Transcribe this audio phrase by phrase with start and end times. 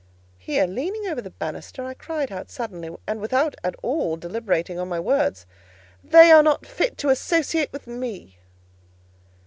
[0.39, 4.89] Here, leaning over the banister, I cried out suddenly, and without at all deliberating on
[4.89, 5.45] my words—
[6.03, 8.39] "They are not fit to associate with me."